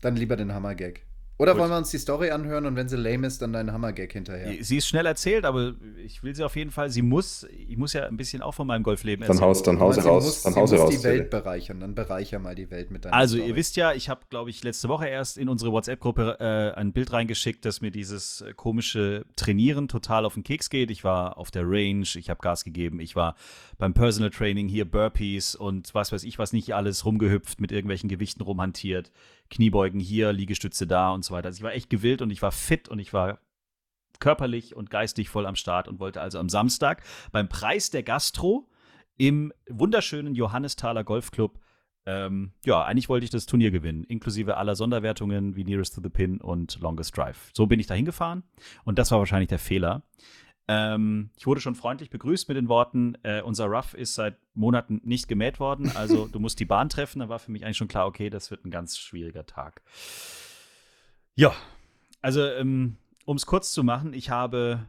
[0.00, 1.00] Dann lieber den Hammergag.
[1.40, 1.62] Oder Gut.
[1.62, 4.62] wollen wir uns die Story anhören und wenn sie lame ist, dann deinen Hammergag hinterher?
[4.62, 5.72] Sie ist schnell erzählt, aber
[6.04, 6.90] ich will sie auf jeden Fall.
[6.90, 9.48] Sie muss, ich muss ja ein bisschen auch von meinem Golfleben Dann erzählen.
[9.48, 10.90] haus, dann Hause meinst, sie raus, muss, dann sie Hause muss raus.
[10.90, 11.42] die Welt Zelle.
[11.42, 11.80] bereichern.
[11.80, 13.48] Dann bereicher mal die Welt mit deiner Also, Story.
[13.48, 16.92] ihr wisst ja, ich habe, glaube ich, letzte Woche erst in unsere WhatsApp-Gruppe äh, ein
[16.92, 20.90] Bild reingeschickt, dass mir dieses äh, komische Trainieren total auf den Keks geht.
[20.90, 23.34] Ich war auf der Range, ich habe Gas gegeben, ich war
[23.78, 28.10] beim Personal Training hier Burpees und was weiß ich, was nicht alles rumgehüpft, mit irgendwelchen
[28.10, 29.10] Gewichten rumhantiert,
[29.50, 31.48] Kniebeugen hier, Liegestütze da und so weiter.
[31.48, 33.40] Also ich war echt gewillt und ich war fit und ich war
[34.18, 38.68] körperlich und geistig voll am Start und wollte also am Samstag beim Preis der Gastro
[39.16, 41.60] im wunderschönen Johannesthaler Golfclub
[42.06, 46.08] ähm, ja, eigentlich wollte ich das Turnier gewinnen, inklusive aller Sonderwertungen wie Nearest to the
[46.08, 47.50] Pin und Longest Drive.
[47.54, 48.42] So bin ich da hingefahren
[48.84, 50.02] und das war wahrscheinlich der Fehler.
[50.72, 55.00] Ähm, ich wurde schon freundlich begrüßt mit den Worten, äh, unser Rough ist seit Monaten
[55.02, 57.18] nicht gemäht worden, also du musst die Bahn treffen.
[57.18, 59.82] Da war für mich eigentlich schon klar, okay, das wird ein ganz schwieriger Tag.
[61.34, 61.52] Ja,
[62.22, 64.86] also ähm, um es kurz zu machen, ich habe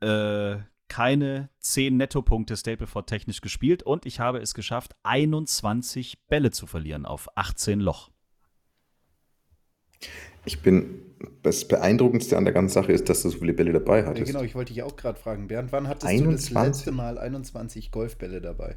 [0.00, 0.56] äh,
[0.88, 7.06] keine 10 Nettopunkte Stapleford technisch gespielt und ich habe es geschafft, 21 Bälle zu verlieren
[7.06, 8.10] auf 18 Loch.
[10.44, 11.00] Ich bin,
[11.42, 14.26] das Beeindruckendste an der ganzen Sache ist, dass du so viele Bälle dabei Ja, hattest.
[14.26, 16.54] genau, ich wollte dich auch gerade fragen, Bernd, wann hattest du 21?
[16.54, 18.76] das letzte Mal 21 Golfbälle dabei?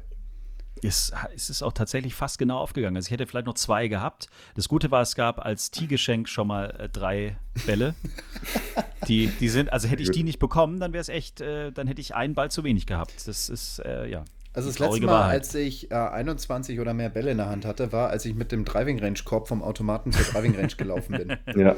[0.82, 2.96] Es, es ist auch tatsächlich fast genau aufgegangen.
[2.96, 4.28] Also ich hätte vielleicht noch zwei gehabt.
[4.54, 7.94] Das Gute war, es gab als Tee-Geschenk schon mal äh, drei Bälle.
[9.08, 11.86] die, die sind, also hätte ich die nicht bekommen, dann wäre es echt, äh, dann
[11.86, 13.12] hätte ich einen Ball zu wenig gehabt.
[13.26, 14.24] Das ist, äh, ja.
[14.52, 15.40] Also das letzte Mal, Wahrheit.
[15.40, 18.50] als ich äh, 21 oder mehr Bälle in der Hand hatte, war, als ich mit
[18.50, 21.36] dem Driving Range Korb vom Automaten zur Driving Range gelaufen bin.
[21.62, 21.76] Ja.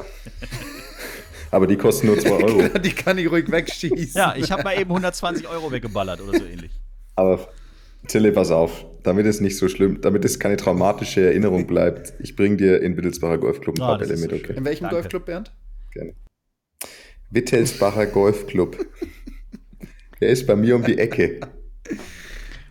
[1.50, 2.78] Aber die kosten nur 2 Euro.
[2.78, 4.18] Die kann ich ruhig wegschießen.
[4.18, 6.70] Ja, ich habe mal eben 121 Euro weggeballert oder so ähnlich.
[7.14, 7.46] Aber
[8.06, 12.36] Zille, pass auf, damit es nicht so schlimm, damit es keine traumatische Erinnerung bleibt, ich
[12.36, 14.54] bringe dir in Wittelsbacher Golfclub ein Ah, paar Bälle mit, so okay?
[14.56, 14.96] In welchem Danke.
[14.96, 15.52] Golfclub, Bernd?
[15.92, 16.14] Gerne.
[17.30, 18.78] Wittelsbacher Golfclub.
[20.22, 21.40] Der ist bei mir um die Ecke.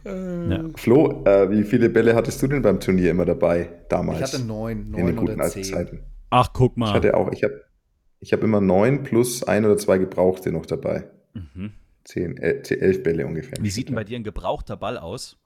[0.04, 0.66] Ja.
[0.76, 4.20] Flo, äh, wie viele Bälle hattest du denn beim Turnier immer dabei damals?
[4.20, 5.74] Ich hatte neun, in den neun guten oder alten zehn.
[5.74, 6.00] Zeiten.
[6.30, 6.88] Ach, guck mal.
[6.88, 7.62] Ich hatte auch, ich habe
[8.20, 11.06] ich hab immer neun plus ein oder zwei Gebrauchte noch dabei.
[11.34, 11.74] Mhm.
[12.04, 13.58] Zehn, äh, zehn, elf Bälle ungefähr.
[13.62, 15.41] Wie sieht denn bei dir ein gebrauchter Ball aus?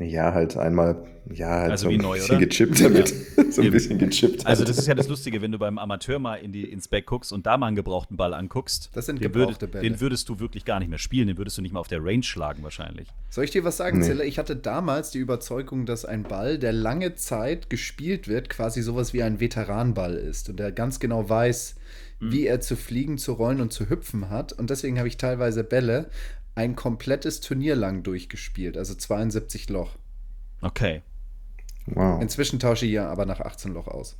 [0.00, 2.46] Ja, halt einmal, ja, halt Also so wie ein neu, bisschen oder?
[2.46, 3.08] gechippt damit.
[3.52, 3.72] so ein Eben.
[3.74, 4.46] bisschen gechippt.
[4.46, 4.68] Also, halt.
[4.70, 7.32] das ist ja das Lustige, wenn du beim Amateur mal in die, ins Back guckst
[7.34, 8.88] und da mal einen gebrauchten Ball anguckst.
[8.94, 9.82] Das sind den, gebrauchte würd- Bälle.
[9.90, 12.02] den würdest du wirklich gar nicht mehr spielen, den würdest du nicht mal auf der
[12.02, 13.08] Range schlagen, wahrscheinlich.
[13.28, 14.06] Soll ich dir was sagen, Nee.
[14.06, 14.24] Zille?
[14.24, 19.12] Ich hatte damals die Überzeugung, dass ein Ball, der lange Zeit gespielt wird, quasi sowas
[19.12, 21.74] wie ein Veteranball ist und der ganz genau weiß,
[22.20, 22.32] Mhm.
[22.32, 24.52] wie er zu fliegen, zu rollen und zu hüpfen hat.
[24.52, 26.10] Und deswegen habe ich teilweise Bälle
[26.54, 29.96] ein komplettes Turnier lang durchgespielt, also 72 Loch.
[30.60, 31.02] Okay.
[31.86, 32.20] wow.
[32.20, 34.16] Inzwischen tausche ich ja aber nach 18 Loch aus.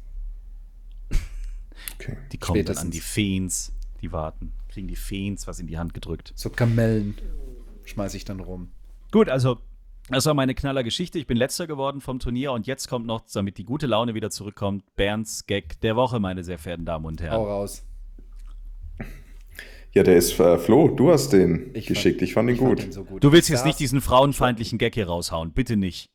[1.98, 2.16] Okay.
[2.32, 2.90] Die kommen dann an Spätestens.
[2.94, 6.32] die Feens, die warten, kriegen die Feens was in die Hand gedrückt.
[6.34, 7.18] So Kamellen
[7.84, 8.70] schmeiße ich dann rum.
[9.10, 9.58] Gut, also
[10.08, 11.18] das war meine knaller Geschichte.
[11.18, 14.30] Ich bin letzter geworden vom Turnier und jetzt kommt noch, damit die gute Laune wieder
[14.30, 17.44] zurückkommt, Bernds Gag der Woche, meine sehr verehrten Damen und Hau Herren.
[17.44, 17.82] raus.
[19.92, 22.18] Ja, der ist äh, Flo, du hast den Ich geschickt.
[22.20, 22.80] fand- ich fand ihn ich gut.
[22.80, 23.24] Fand so gut.
[23.24, 26.08] Du willst jetzt nicht diesen frauenfeindlichen Gag hier raushauen, bitte nicht.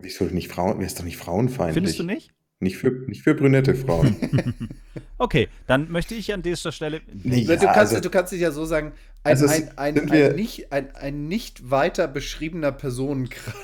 [0.00, 0.78] Wieso nicht Frauen?
[0.78, 1.74] Wer ist doch nicht frauenfeindlich?
[1.74, 2.32] Findest du nicht?
[2.60, 4.16] Nicht für, nicht für brünette Frauen.
[5.20, 7.00] Okay, dann möchte ich an dieser Stelle.
[7.24, 8.92] Nee, du, Ja, kannst, also- du kannst dich ja so sagen,
[9.24, 13.54] ein, Also es ein, ein, ein, nicht, ein, ein nicht weiter beschriebener Personenkreis.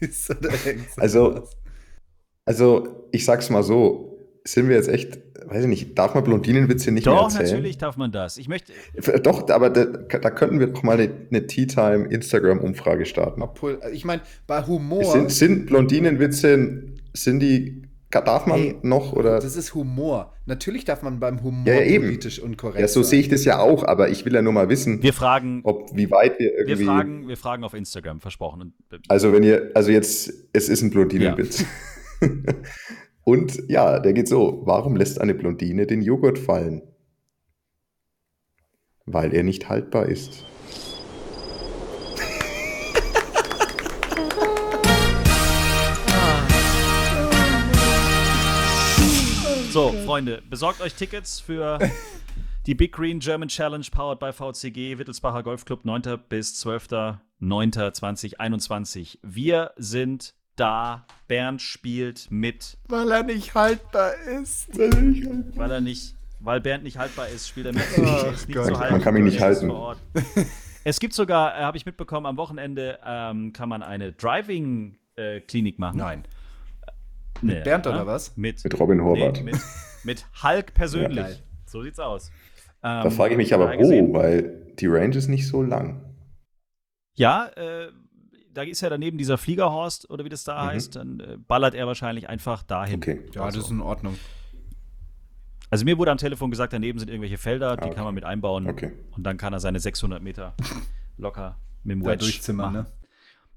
[0.96, 1.44] Also-.
[2.44, 4.17] Also, ich sag's mal so,
[4.52, 7.44] sind wir jetzt echt, weiß ich nicht, darf man Blondinenwitze nicht mehr Doch, erzählen?
[7.50, 8.36] natürlich darf man das.
[8.38, 8.72] Ich möchte.
[8.94, 13.42] F- Doch, aber da, da könnten wir doch mal eine, eine Tea Time Instagram-Umfrage starten.
[13.42, 16.82] Obwohl, ich meine, bei Humor, Sind, sind Blondinenwitze,
[17.14, 19.38] sind die, darf man Hey, noch oder?
[19.40, 20.32] das ist Humor.
[20.46, 22.04] Natürlich darf man beim Humor Ja, ja, eben.
[22.06, 24.70] politisch unkorrekt Ja, so sehe ich das ja auch, aber ich will ja nur mal
[24.70, 25.60] wissen, Wir fragen.
[25.64, 26.84] ob wie weit wir Wir irgendwie.
[26.86, 28.72] fragen, wir fragen auf Instagram, versprochen.
[28.90, 31.64] Äh, Also wenn ihr, also jetzt, es ist ein Blondinenwitz.
[33.28, 36.80] Und ja, der geht so: Warum lässt eine Blondine den Joghurt fallen?
[39.04, 40.46] Weil er nicht haltbar ist.
[49.70, 51.78] So, Freunde, besorgt euch Tickets für
[52.66, 56.18] die Big Green German Challenge powered by VCG, Wittelsbacher Golfclub, 9.
[56.30, 59.18] bis 12.09.2021.
[59.22, 61.04] Wir sind da.
[61.26, 64.68] Bernd spielt mit, Weil er nicht haltbar ist.
[64.78, 67.82] weil er nicht, weil Bernd nicht haltbar ist, spielt er mit.
[67.98, 68.66] Er ist nicht Gott.
[68.68, 68.94] zu halten.
[68.94, 69.70] Man kann mich nicht Er halten.
[70.84, 75.98] Es gibt sogar, äh, habe ich mitbekommen, am Wochenende ähm, kann man eine Driving-Klinik machen.
[75.98, 76.24] Nein.
[77.42, 77.92] Nee, Bernd ja?
[77.92, 78.36] oder was?
[78.36, 79.38] Mit, Mit Robin Horvath.
[79.38, 79.60] Nee, mit,
[80.04, 81.18] mit Hulk persönlich.
[81.18, 81.28] Ja,
[81.66, 82.30] so sieht's aus.
[82.80, 84.12] Da Ähm, frage ich mich aber, wo, gesehen.
[84.14, 86.02] weil die Range ist nicht so lang.
[87.16, 87.88] Ja, äh,
[88.58, 90.66] da ist ja daneben dieser Fliegerhorst oder wie das da Mhm.
[90.68, 90.96] heißt.
[90.96, 92.96] Dann äh, ballert er wahrscheinlich einfach dahin.
[92.96, 93.20] Okay.
[93.32, 94.18] Ja, das ist in Ordnung.
[95.70, 97.94] Also mir wurde am Telefon gesagt, daneben sind irgendwelche Felder, die Ah, okay.
[97.94, 98.66] kann man mit einbauen.
[98.68, 98.92] Okay.
[99.12, 100.54] Und dann kann er seine 600 Meter
[101.18, 102.86] locker mit dem Da Wedge durchzimmern, machen.
[102.86, 102.92] ne?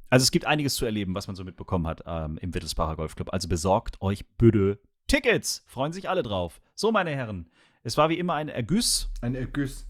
[0.10, 3.34] Also es gibt einiges zu erleben, was man so mitbekommen hat ähm, im Wittelsbacher Golfclub.
[3.34, 5.64] Also besorgt euch bitte Tickets.
[5.68, 6.60] Freuen sich alle drauf.
[6.76, 7.50] So, meine Herren,
[7.84, 9.10] es war wie immer ein Ergüss.
[9.22, 9.88] Ein Ergüss.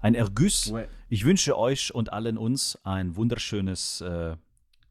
[0.00, 0.70] Ein Ergüss.
[0.70, 0.88] Ouais.
[1.08, 4.36] Ich wünsche euch und allen uns ein wunderschönes äh,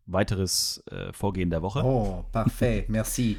[0.05, 1.83] weiteres äh, Vorgehen der Woche.
[1.83, 2.89] Oh, parfait.
[2.89, 3.37] Merci.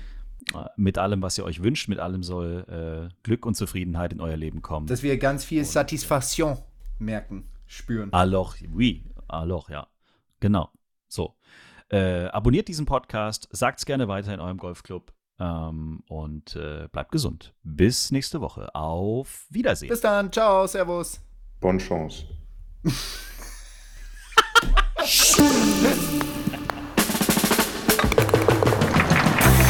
[0.55, 4.21] Äh, Mit allem, was ihr euch wünscht, mit allem soll äh, Glück und Zufriedenheit in
[4.21, 4.87] euer Leben kommen.
[4.87, 6.59] Dass wir ganz viel Satisfaction
[6.99, 8.13] merken, spüren.
[8.13, 9.87] Alors, oui, alors, ja.
[10.41, 10.71] Genau.
[11.09, 11.35] So.
[11.91, 17.55] Äh, abonniert diesen Podcast, sagt's gerne weiter in eurem Golfclub ähm, und äh, bleibt gesund.
[17.63, 18.75] Bis nächste Woche.
[18.75, 19.89] Auf Wiedersehen.
[19.89, 20.31] Bis dann.
[20.31, 20.67] Ciao.
[20.67, 21.21] Servus.
[21.61, 22.25] Bonne Chance.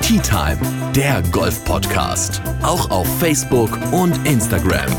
[0.00, 0.58] Tea Time,
[0.94, 2.42] der Golf-Podcast.
[2.62, 4.90] Auch auf Facebook und Instagram.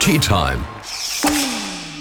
[0.00, 0.58] Tea Time.